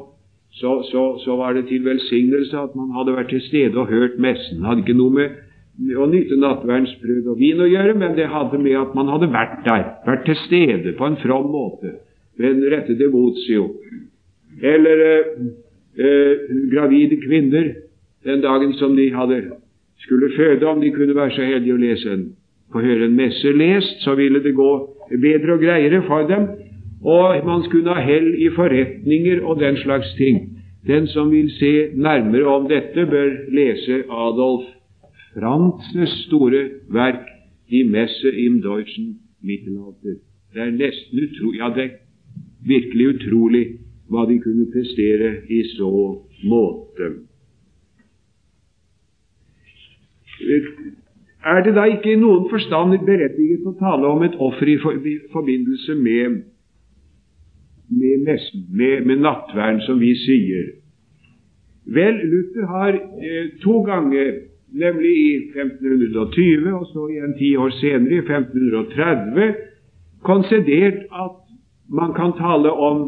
[0.61, 4.18] så, så, så var det til velsignelse at man hadde vært til stede og hørt
[4.22, 4.66] messen.
[4.66, 8.76] Hadde ikke noe med å nyte nattverdsbrød og vin å gjøre, men det hadde med
[8.78, 11.96] at man hadde vært der, vært til stede på en from måte,
[12.38, 13.72] ved en rette devotio.
[14.62, 15.24] Eller eh,
[15.98, 16.35] eh,
[16.72, 17.72] gravide kvinner
[18.24, 19.42] den dagen som de hadde
[19.98, 22.24] skulle føde, om de kunne være så heldige å lese en,
[22.72, 24.72] få høre en messe lest, så ville det gå
[25.11, 26.48] bedre og greiere for dem,
[27.03, 30.59] og man skulle ha hell i forretninger og den slags ting.
[30.87, 34.66] Den som vil se nærmere om dette, bør lese Adolf
[35.35, 37.27] Frantzes store verk
[37.70, 40.18] Die Messe im deutschen Mittelalter.
[40.55, 41.90] Det er nesten utrolig, ja, det
[42.66, 43.64] virkelig utrolig
[44.09, 45.90] hva de kunne prestere i så
[46.49, 47.11] måte.
[51.44, 54.79] Er det da ikke i noen forstand berettiget å tale om et offer i
[55.33, 56.42] forbindelse med,
[57.88, 60.75] med messen, med, med nattverden, som vi sier?
[61.88, 64.35] Vel, Luther har eh, to ganger
[64.77, 69.55] nemlig i 1520 og så igjen ti år senere, i 1530,
[70.27, 71.47] konsedert at
[71.88, 72.98] man kan tale om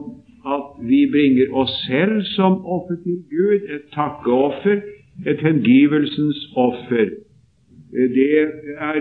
[0.47, 4.81] at vi bringer oss selv som offer til Gud, et takkeoffer,
[5.27, 7.11] et hengivelsens offer.
[7.91, 8.29] Det
[8.79, 9.01] er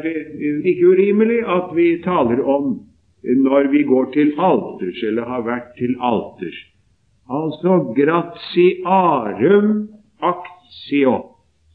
[0.65, 2.79] ikke urimelig at vi taler om
[3.23, 6.59] når vi går til alters, eller har vært til alters.
[7.29, 9.87] Altså gratiarum
[10.21, 11.29] actio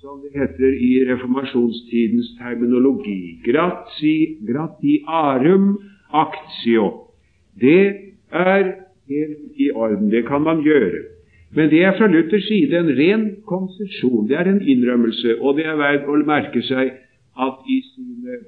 [0.04, 3.40] som det heter i reformasjonstidens terminologi.
[3.46, 5.78] Grati, gratiarum
[6.12, 7.03] actio.
[7.60, 7.96] Det
[8.32, 8.72] er
[9.08, 10.10] helt i orden.
[10.10, 11.02] Det kan man gjøre.
[11.54, 14.28] Men det er fra Luthers side en ren konsesjon.
[14.28, 15.38] Det er en innrømmelse.
[15.40, 16.90] Og det er verdt å merke seg
[17.38, 18.40] at i sine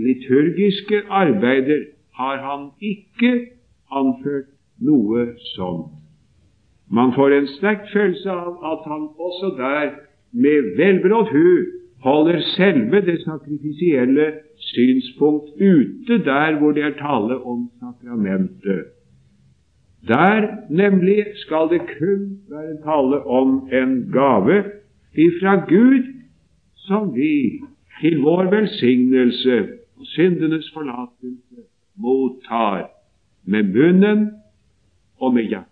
[0.00, 3.32] liturgiske arbeider har han ikke
[3.92, 5.96] anført noe sånt.
[6.90, 9.92] Man får en sterk følelse av at han også der
[10.32, 11.50] med velberådd hu
[12.00, 18.84] holder selve det sakrifisielle synspunkt ute der hvor det er tale om sakramentet.
[20.08, 24.64] Der nemlig skal det kun være tale om en gave
[25.14, 26.04] ifra Gud
[26.74, 27.60] som vi
[28.00, 31.60] til vår velsignelse og syndenes forlatelse
[31.96, 32.90] mottar
[33.44, 34.30] med munnen
[35.20, 35.66] og med hjertet.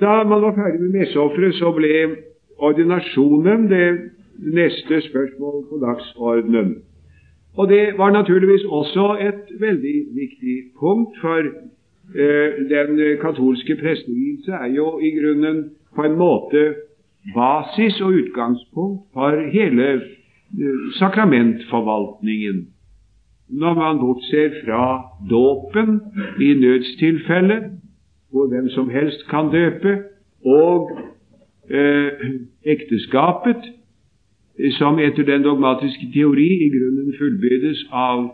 [0.00, 1.92] Da man var ferdig med messeofferet, så ble
[2.58, 3.88] ordinasjonen det
[4.38, 6.76] neste spørsmål på dagsordenen.
[7.56, 11.38] Og det var naturligvis også et veldig viktig punkt, for
[12.22, 16.74] eh, den katolske prestevielse er jo i grunnen på en måte
[17.34, 22.66] basis og utgangspunkt for hele eh, sakramentforvaltningen.
[23.48, 26.00] Når man bortser fra dåpen
[26.40, 27.62] i nødstilfelle,
[28.30, 30.02] hvor hvem som helst kan døpe,
[30.44, 30.90] og
[31.70, 32.28] eh,
[32.64, 33.68] ekteskapet,
[34.78, 38.24] som etter den dogmatiske teori i grunnen fullbyrdes av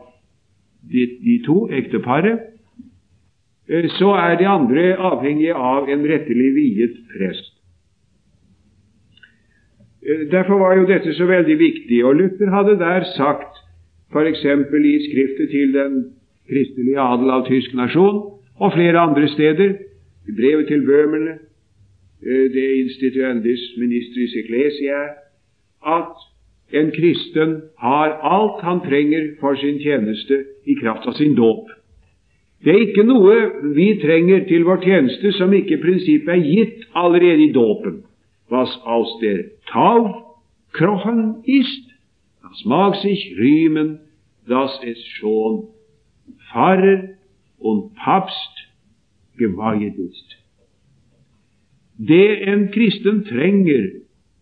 [0.92, 2.46] de, de to ekteparet,
[3.68, 7.52] eh, så er de andre avhengige av en rettelig viet prest.
[10.04, 13.62] Eh, derfor var jo dette så veldig viktig, og Luther hadde der sagt,
[14.12, 14.44] f.eks.
[14.44, 16.04] i skriftet til den
[16.48, 18.20] kristelige adel av tysk nasjon,
[18.60, 19.74] og flere andre steder,
[20.28, 21.53] i brevet til bømerne, eh,
[22.24, 25.00] det instituendis ministris ecclesia,
[25.84, 26.14] at
[26.72, 31.68] en kristen har alt han trenger for sin tjeneste i kraft av sin dåp.
[32.64, 33.34] Det er ikke noe
[33.76, 38.00] vi trenger til vår tjeneste som ikke prinsippet er gitt allerede i dåpen.
[38.50, 40.24] Was aus der Tau
[40.72, 41.92] krochen ist,
[42.42, 43.98] das mag sich rühmen,
[44.48, 45.68] dass es schon
[46.48, 47.16] Pfarrer
[47.58, 48.68] und Papst
[49.36, 50.43] geweiht ist.
[51.98, 53.90] Det en kristen trenger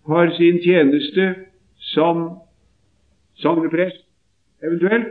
[0.07, 1.35] for sin tjeneste
[1.79, 2.31] som
[3.35, 4.07] sogneprest,
[4.65, 5.07] eventuelt,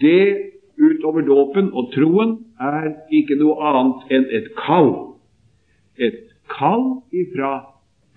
[0.00, 0.36] det
[0.78, 4.92] utover dåpen og troen er ikke noe annet enn et kall.
[5.98, 7.52] Et kall ifra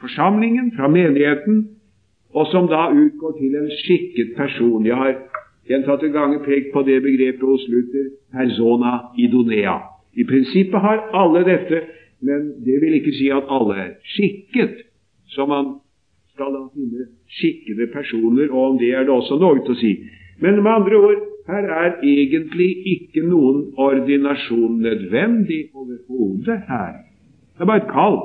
[0.01, 1.65] forsamlingen, fra menigheten,
[2.33, 4.85] og som da utgår til en skikket person.
[4.85, 5.15] Jeg har
[5.67, 9.77] gjentatte ganger pekt på det begrepet hos Luther persona idonea.
[10.13, 11.81] I prinsippet har alle dette,
[12.21, 14.83] men det vil ikke si at alle er skikket.
[15.33, 15.77] Så man
[16.33, 19.93] skal da finne skikkede personer, og om det er det også noe å si.
[20.41, 26.97] Men med andre ord, her er egentlig ikke noen ordinasjon nødvendig overhodet her.
[27.55, 28.19] Det er bare et kall.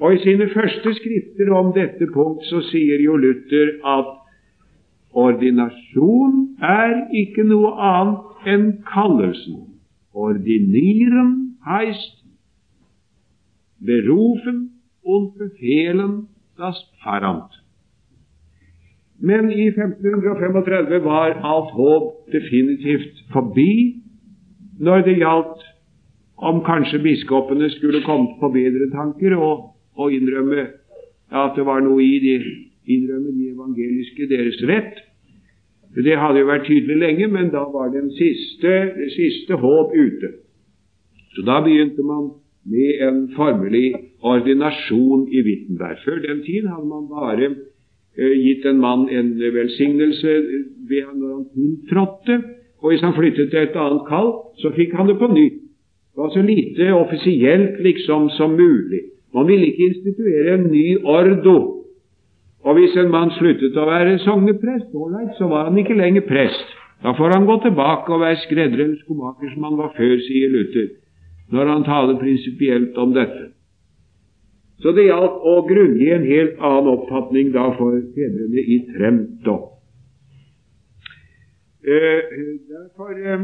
[0.00, 4.10] Og i sine første skrifter om dette punkt så sier jo Luther at
[5.14, 9.60] ordinasjon er ikke noe annet enn kallelsen.
[10.14, 11.30] Ordinieren
[11.68, 12.23] heist
[13.86, 17.52] berufen und befehlen das Pfarramt.
[19.18, 24.02] Men i 1535 var alt håp definitivt forbi
[24.80, 25.62] når det gjaldt
[26.36, 30.66] om kanskje biskopene skulle komme på bedre tanker og, og innrømme
[31.34, 32.34] at det var noe i de,
[32.90, 34.98] innrømme de evangeliske deres rett.
[35.94, 40.32] Det hadde jo vært tydelig lenge, men da var den siste, det siste håp ute.
[41.34, 42.32] Så da begynte man
[42.64, 45.98] med en formelig ordinasjon i Wittenberg.
[46.04, 50.36] Før den tid hadde man bare eh, gitt en mann en velsignelse
[50.88, 52.38] ved når han tiltrådte,
[52.82, 55.60] og hvis han flyttet til et annet kall, så fikk han det på nytt.
[56.14, 59.00] Det var så lite offisielt liksom som mulig.
[59.34, 61.56] Man ville ikke instituere en ny ordo.
[62.64, 64.92] Og hvis en mann sluttet å være sogneprest,
[65.38, 66.68] så var han ikke lenger prest.
[67.02, 70.52] Da får han gå tilbake og være skredder eller skomaker som han var før, sier
[70.52, 70.86] Luther,
[71.52, 73.50] når han taler prinsipielt om dette.
[74.82, 79.56] Så det gjaldt å grunngi en helt annen oppfatning da for fedrene i Tremto.
[81.84, 82.20] Eh,
[82.68, 83.40] derfor, eh,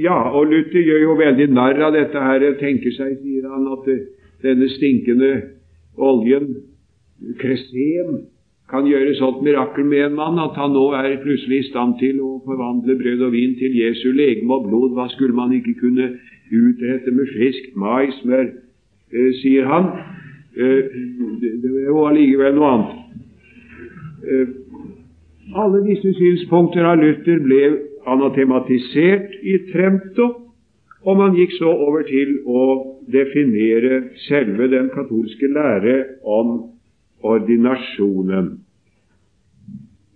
[0.00, 2.44] ja, og Luther gjør jo veldig narr av dette her.
[2.60, 3.98] Tenker seg, sier han, at det,
[4.42, 5.32] denne stinkende
[6.00, 6.48] oljen,
[7.40, 8.22] kresem,
[8.72, 12.22] kan gjøre sånt mirakel med en mann at han nå er plutselig i stand til
[12.24, 14.94] å forvandle brød og vin til Jesu legeme og blod.
[14.96, 16.14] Hva skulle man ikke kunne
[16.52, 18.46] utrette med friskt maismør,
[19.12, 19.84] eh, sier han.
[20.56, 20.82] Eh,
[21.40, 23.00] det er jo allikevel noe annet.
[24.24, 24.48] Eh,
[25.54, 27.62] alle disse synspunkter av Luther ble
[28.06, 30.28] anatematisert i Tremto,
[31.04, 32.62] og man gikk så over til å
[33.12, 36.70] definere selve den katolske lære om
[37.24, 38.63] ordinasjonen.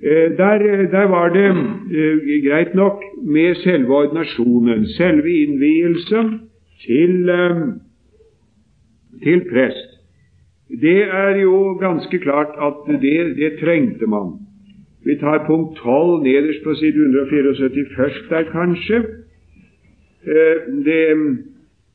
[0.02, 0.58] Eh, der,
[0.90, 1.48] der, var det
[1.98, 6.40] eh, greit nok med selve ordinasjonen, selve innvielsen
[6.87, 7.56] til, eh,
[9.22, 9.88] til prest.
[10.80, 14.32] Det er jo ganske klart at det, det trengte man.
[15.04, 18.96] Vi tar punkt 12 nederst på side 174 først der, kanskje.
[20.26, 21.05] Eh, det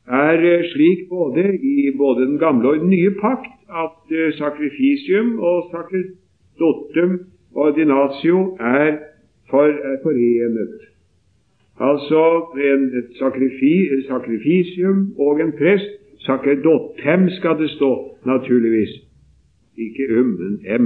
[0.08, 5.72] er slik både i både den gamle og den nye pakt at eh, sakrifisium og
[5.72, 8.98] sacerdotum ordinatio er,
[9.50, 9.70] for,
[10.04, 10.80] forenet.
[11.80, 12.24] Altså
[12.58, 13.76] en, et sakrifi,
[14.08, 18.90] sakrifisium og en prest Sacerdotem skal det stå, naturligvis.
[19.78, 20.86] Ikke um, men m.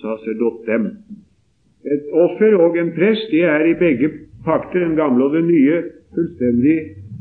[0.00, 0.86] Sacerdotem.
[1.86, 4.10] Et offer og en prest det er i begge
[4.44, 5.82] pakter, den gamle og den nye,
[6.14, 6.78] fullstendig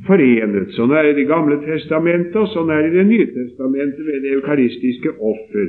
[0.08, 0.74] forenet.
[0.78, 4.06] Sånn er det i Det gamle testamentet, og sånn er det i Det nye testamentet
[4.10, 5.68] ved det eukaristiske offer.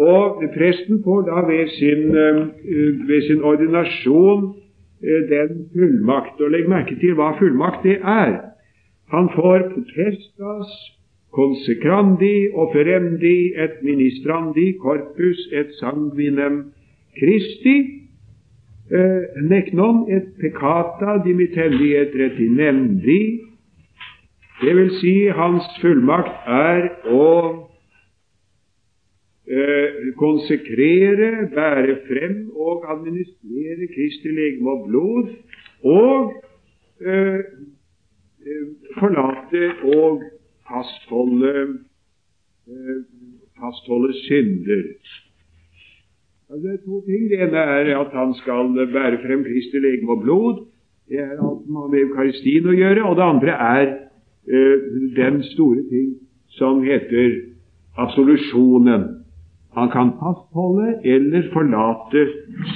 [0.00, 4.54] Og presten får da ved sin, eh, ved sin ordinasjon
[5.04, 6.40] eh, den fullmakt.
[6.40, 8.40] Og legg merke til hva fullmakt det er.
[9.12, 10.72] Han får potestas
[11.36, 16.72] consecrandi offerendi et ministrandi corpus et sanguinem
[17.18, 17.76] Christi,
[18.90, 23.40] eh, neknon et peccata dimitelli et retinendi,
[24.60, 27.69] det vil si, hans fullmakt er å
[30.16, 35.28] konsekrere, bære frem og administrere Kristi legeme og blod,
[35.84, 36.32] og
[37.06, 37.38] eh,
[38.46, 38.66] eh,
[38.98, 39.62] forlate
[39.96, 40.22] og
[40.68, 41.54] fastholde,
[42.68, 43.00] eh,
[43.60, 44.82] fastholde synder.
[46.50, 47.30] Altså, det er to ting.
[47.30, 50.66] Det ene er at han skal bære frem Kristi legeme og blod.
[51.08, 53.02] Det er alt som har med Eukaristien å gjøre.
[53.02, 53.86] Og det andre er
[54.46, 54.76] eh,
[55.16, 56.14] den store ting
[56.58, 57.40] som heter
[57.98, 59.19] absolusjonen.
[59.74, 62.24] Han kan fastholde eller forlate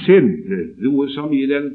[0.05, 1.73] synder, noe som i den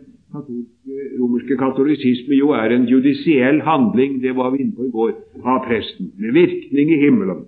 [1.21, 5.12] romerske katolisisme jo er en judisiell handling, det var vi inne på i går,
[5.45, 7.45] av presten, med virkning i himmelen.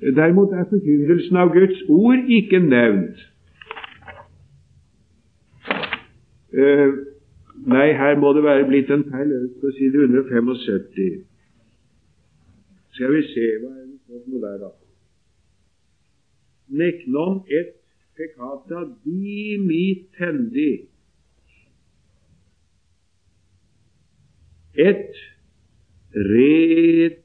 [0.00, 3.24] Derimot er forkynnelsen av Guds ord ikke nevnt.
[6.58, 6.92] Uh,
[7.68, 11.24] nei, her må det være blitt en feil på side 175.
[12.94, 14.77] Skal vi se hva er det står der, da?
[16.70, 17.74] Neknon et
[18.16, 20.88] peccata dimitendi.
[24.74, 25.12] Et
[26.14, 27.18] retinendi.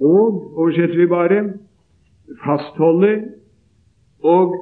[0.00, 1.52] Og oversetter vi bare
[2.44, 3.24] fastholde
[4.20, 4.54] og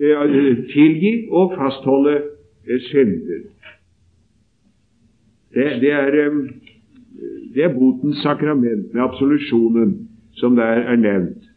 [0.00, 2.16] eh, tilgi og fastholde
[2.68, 3.40] eh, synder.
[5.54, 6.36] Det, det, er, eh,
[7.54, 10.08] det er botens sakrament med absolusjonen
[10.40, 11.48] som der er nevnt.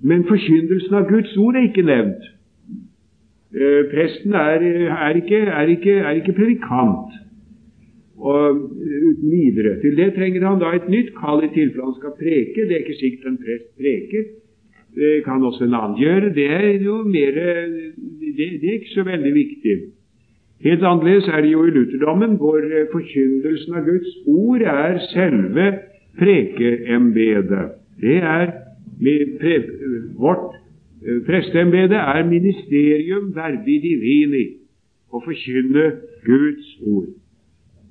[0.00, 2.26] Men forkynnelsen av Guds ord er ikke nevnt.
[3.56, 7.22] Eh, presten er, er, ikke, er, ikke, er ikke predikant
[8.16, 9.80] og uten videre.
[9.80, 12.66] Til det trenger han da et nytt kall i tilfelle han skal preke.
[12.66, 14.28] Det er ikke sikkert en prest preker.
[14.96, 16.32] Det kan også en annen gjøre.
[16.34, 19.76] Det er jo mer det, det er ikke så veldig viktig.
[20.64, 22.60] Helt annerledes er det jo i lutherdommen, hvor
[22.92, 25.66] forkyndelsen av Guds ord er selve
[26.18, 27.66] prekeembedet.
[28.00, 28.46] Det er
[29.40, 29.56] pre,
[30.16, 30.56] vårt
[31.26, 34.46] presteembede er ministerium verbi divini,
[35.12, 35.84] å forkynne
[36.24, 37.12] Guds ord.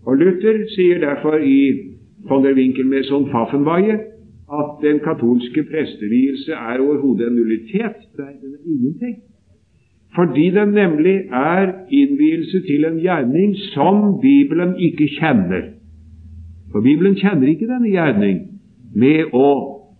[0.05, 1.61] Og Luther sier derfor i
[2.29, 3.95] von der Winkelmesson Pfaffenweihe
[4.59, 8.03] at den katolske prestevielse er overhodet en nullitet.
[8.17, 8.35] Det er
[8.65, 9.15] ingenting.
[10.15, 15.63] Fordi den nemlig er innvielse til en gjerning som Bibelen ikke kjenner.
[16.71, 18.37] For Bibelen kjenner ikke denne gjerning
[18.95, 19.49] med å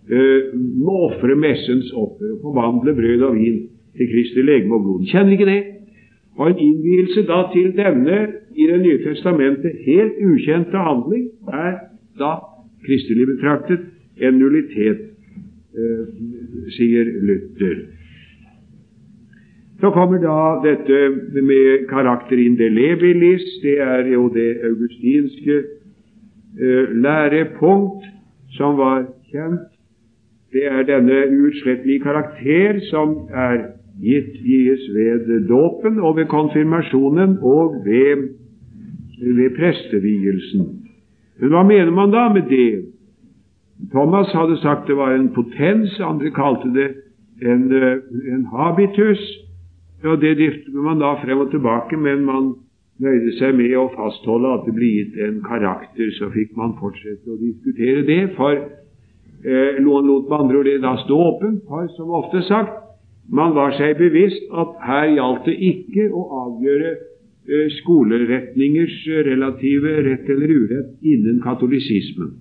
[0.10, 0.42] øh,
[0.88, 3.60] ofre messens offer og forvandle brød og vin
[3.98, 5.06] til Kristi legeme og blod.
[5.12, 5.62] Kjenner ikke det.
[6.38, 8.18] Og en innvielse da til denne
[8.56, 11.74] i Det nye testamentet helt ukjente handling er
[12.20, 12.32] da
[12.86, 13.80] kristelig betraktet
[14.24, 15.02] en nullitet,
[15.76, 16.04] eh,
[16.78, 17.76] sier Luther.
[19.80, 23.44] Så kommer da dette med karakter indelebilis.
[23.64, 25.58] Det er jo det augustinske
[26.62, 28.06] eh, lærepunkt
[28.56, 29.68] som var kjent.
[30.54, 37.82] Det er denne uutslettelige karakter som er gitt gis ved dåpen og ved konfirmasjonen og
[37.86, 38.28] ved,
[39.20, 40.68] ved prestevigelsen.
[41.40, 42.86] Men hva mener man da med det?
[43.92, 46.88] Thomas hadde sagt det var en potens, andre kalte det
[47.42, 47.68] en,
[48.34, 49.24] en habitus.
[50.06, 52.54] Og Det driftet man da frem og tilbake, men man
[53.02, 56.12] nøyde seg med å fastholde at det ble gitt en karakter.
[56.20, 60.78] Så fikk man fortsette å diskutere det, for eh, noen lot med andre ord det
[60.84, 61.64] da stå åpent.
[61.70, 62.78] For som ofte sagt,
[63.28, 70.30] man var seg bevisst at her gjaldt det ikke å avgjøre eh, skoleretningers relative rett
[70.30, 72.36] eller urett innen katolisismen,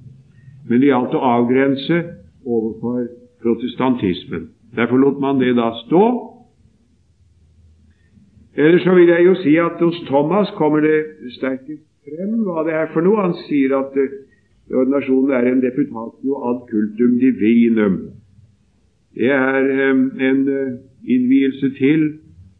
[0.68, 2.02] men det gjaldt å avgrense
[2.44, 3.08] overfor
[3.44, 4.50] protestantismen.
[4.76, 6.04] Derfor lot man det da stå.
[8.57, 10.98] Eller så vil jeg jo si at hos Thomas kommer det
[11.38, 13.22] sterkest frem hva det er for noe.
[13.22, 14.12] Han sier at uh,
[14.70, 17.96] ordinasjonen er en deputatio ad cultum divinum.
[19.14, 19.66] Det er
[20.28, 20.70] en eh,
[21.07, 22.00] innvielse til,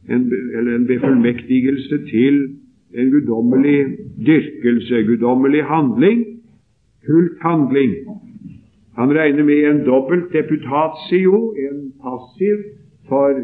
[0.07, 0.27] en,
[0.59, 2.37] eller en befullmektigelse til
[2.95, 3.81] en guddommelig
[4.27, 6.21] dyrkelse, guddommelig handling,
[7.07, 7.97] kulthandling.
[8.95, 12.63] Han regner med en dobbelt deputatio, en passiv
[13.09, 13.43] for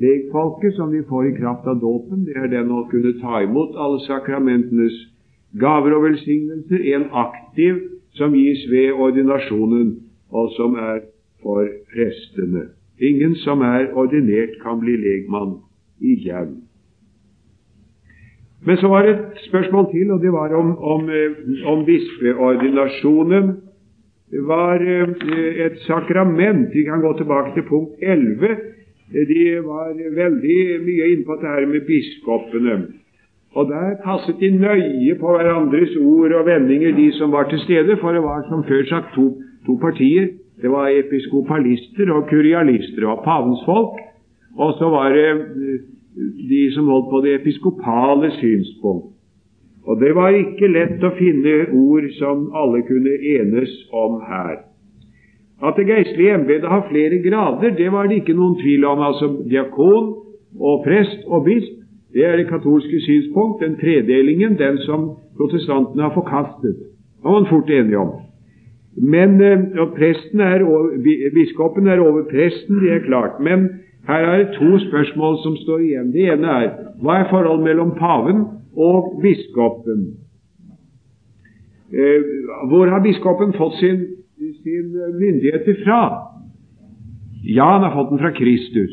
[0.00, 2.24] legfolket som de får i kraft av dåpen.
[2.24, 4.96] Det er den å kunne ta imot alle sakramentenes
[5.60, 6.84] gaver og velsignelser.
[6.96, 7.82] En aktiv
[8.16, 9.94] som gis ved ordinasjonen,
[10.30, 11.04] og som er
[11.42, 12.70] for prestene.
[13.00, 15.60] Ingen som er ordinert, kan bli legmann.
[16.00, 16.66] igjen.
[18.66, 21.32] Men så var det et spørsmål til, og det var om, om, eh,
[21.66, 23.56] om bispeordinasjonen
[24.46, 26.68] var eh, et sakrament.
[26.74, 28.75] Vi kan gå tilbake til punkt 11.
[29.12, 32.76] De var veldig mye inne på dette med biskopene.
[33.56, 37.96] Og der passet de nøye på hverandres ord og vendinger, de som var til stede,
[38.00, 39.26] for det var som før sagt to,
[39.66, 40.28] to partier.
[40.62, 43.96] Det var episkopalister og kurialister og pavens folk.
[44.58, 45.80] Og så var det eh,
[46.50, 49.12] de som holdt på det episkopale synspunkt.
[49.86, 54.56] Og det var ikke lett å finne ord som alle kunne enes om her.
[55.62, 59.00] At det geistlige embetet har flere grader, det var det ikke noen tvil om.
[59.00, 60.12] Altså diakon
[60.60, 61.72] og prest og bisp,
[62.12, 63.64] det er det katolske synspunkt.
[63.64, 66.76] Den tredelingen, den som protestantene har forkastet.
[66.76, 68.12] Det var man fort enige om.
[68.96, 69.58] Men eh,
[69.96, 70.90] presten er over,
[71.34, 73.40] Biskopen er over presten, det er klart.
[73.40, 73.68] Men
[74.08, 76.12] her er det to spørsmål som står igjen.
[76.12, 76.68] Det ene er
[77.02, 78.44] hva er forholdet mellom paven
[78.76, 80.06] og biskopen?
[81.92, 82.22] Eh,
[82.68, 84.00] hvor har biskopen fått sin,
[84.36, 86.02] sin myndighet ifra?
[87.42, 88.92] Ja, han har fått den fra Kristus.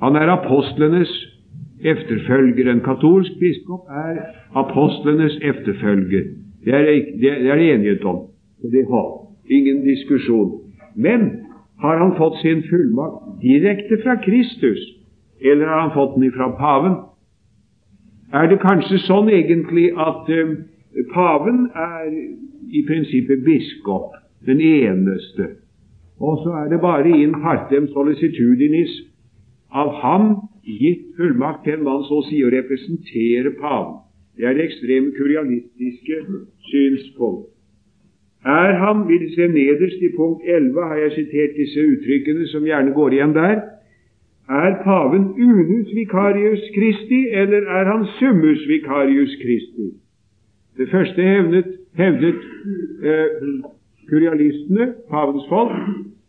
[0.00, 1.10] Han er apostlenes
[1.80, 2.70] efterfølger.
[2.70, 4.20] En katolsk biskop er
[4.54, 6.24] apostlenes efterfølger.
[6.64, 6.84] Det er
[7.20, 8.26] det, er enighet om.
[8.62, 9.08] Det har
[9.50, 10.60] ingen diskusjon.
[10.94, 11.30] Men
[11.78, 14.78] har han fått sin fullmakt direkte fra Kristus,
[15.40, 16.96] eller har han fått den fra paven?
[18.32, 20.56] Er det kanskje sånn egentlig at um,
[21.14, 22.10] paven er
[22.74, 24.12] i prinsippet biskop,
[24.46, 25.48] den eneste,
[26.20, 28.90] og så er det bare in partem solicitudinis
[29.70, 30.28] av ham
[30.64, 34.00] gitt fullmakt til en mann så å si å representere paven.
[34.36, 36.18] Det er det ekstreme kurialistiske
[36.70, 37.48] synspunkt.
[38.46, 42.94] Er han, vil se nederst i punkt 11, har jeg sitert disse uttrykkene som gjerne
[42.94, 43.64] går igjen der,
[44.48, 49.88] er paven unus vicarius Christi, eller er han summus vicarius Christi?
[50.78, 52.38] Det første hevnet, hevdet
[53.02, 53.26] eh,
[54.10, 55.74] kurialistene, pavens folk.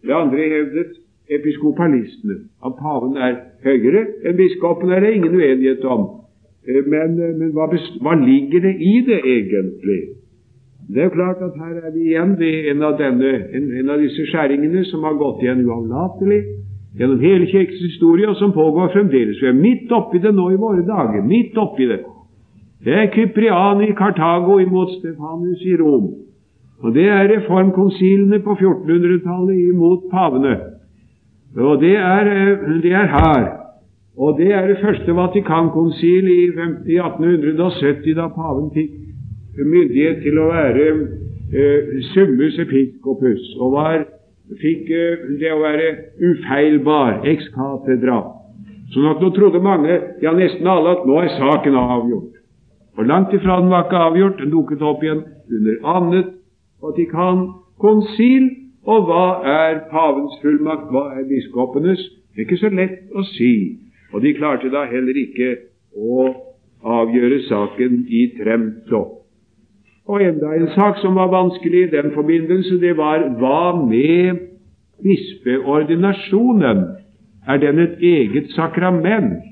[0.06, 0.98] Det andre hevdet
[1.30, 2.36] episkopalistene.
[2.66, 6.08] At paven er høyere enn biskopen, er det ingen uenighet om.
[6.68, 7.70] Eh, men, eh, men hva,
[8.04, 10.00] hva ligger det i det egentlig?
[10.90, 13.92] Det er jo klart at her er vi igjen ved en av, denne, en, en
[13.94, 16.40] av disse skjæringene som har gått igjen uavlatelig
[16.98, 19.38] gjennom hele Kirkens historie, og som pågår fremdeles.
[19.42, 21.22] Vi er midt oppi det nå i våre dager.
[21.22, 22.00] Midt oppi det.
[22.86, 26.10] Det er Kyprian i Kartago imot Stefanus i Rom.
[26.84, 30.56] Og det er reformkonsilene på 1400-tallet imot pavene.
[31.58, 32.30] Og det er,
[32.84, 33.48] det er, her.
[34.18, 38.96] Og det er det første Vatikankonsil i 1870, da paven fikk
[39.60, 44.06] myndighet til å være eh, summus episkopus og var,
[44.62, 45.90] fikk eh, det å være
[46.30, 48.22] ufeilbar ex cathedra.
[48.94, 52.38] Sånn at nå trodde mange, ja nesten alle, at nå er saken avgjort.
[52.98, 54.40] Og langt ifra den var ikke avgjort.
[54.42, 56.36] Den dukket opp igjen under annet
[56.84, 58.50] Vatikan-konsil.
[58.90, 60.90] Og hva er pavens fullmakt?
[60.94, 62.02] Hva er biskopenes?
[62.34, 63.54] Det er ikke så lett å si.
[64.14, 65.56] Og de klarte da heller ikke
[65.94, 66.30] å
[66.80, 69.02] avgjøre saken i Tremto.
[70.10, 74.40] Og enda en sak som var vanskelig i den forbindelse, det var hva med
[75.06, 76.86] bispeordinasjonen?
[77.48, 79.44] Er den et eget sakrament?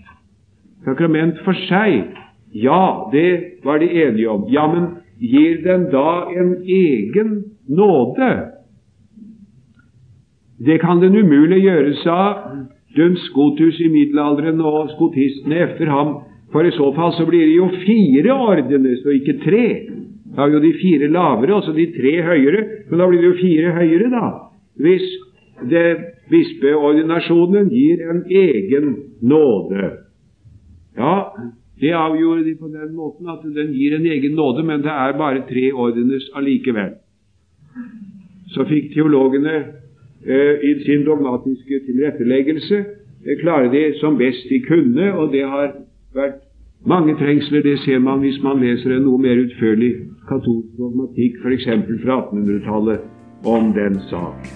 [0.85, 2.07] Sakrament for seg?
[2.53, 4.47] Ja, det var de enige om.
[4.49, 4.87] Ja, men
[5.19, 8.31] gir den da en egen nåde?
[10.57, 12.19] Det kan den umulig gjøre, sa
[12.97, 16.15] Duns Scotus i middelalderen og skotistene etter ham,
[16.51, 19.67] for i så fall så blir det jo fire ordener, så ikke tre.
[20.35, 22.63] Da er jo de fire lavere, altså de tre høyere.
[22.89, 24.27] Men da blir det jo fire høyere, da.
[24.81, 25.05] Hvis
[25.69, 25.87] det
[26.31, 29.91] bispeordinasjonen gir en egen nåde.
[30.97, 31.15] Ja,
[31.79, 35.17] det avgjorde de på den måten at den gir en egen nåde, men det er
[35.17, 36.95] bare tre ordenes allikevel.
[38.53, 39.57] Så fikk teologene
[40.25, 42.77] eh, i sin dogmatiske tilretteleggelse
[43.25, 45.75] eh, klare det som best de kunne, og det har
[46.17, 46.41] vært
[46.85, 47.61] mange trengsler.
[47.61, 49.93] Det ser man hvis man leser en noe mer utførlig
[50.29, 51.69] katolsk dogmatikk, f.eks.
[52.01, 53.05] fra 1800-tallet,
[53.45, 54.49] om den sak.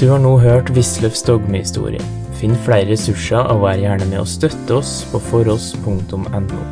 [0.00, 2.21] Du har nå hørt Wisløffs dogmehistorie.
[2.42, 6.62] Finn flere ressurser og vær gjerne med å støtte oss på foross.no.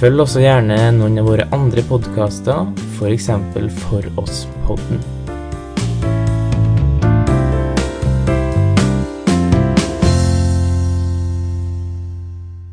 [0.00, 2.64] Følg også gjerne noen av våre andre podkaster,
[2.96, 3.28] f.eks.
[3.84, 5.19] For oss-podden.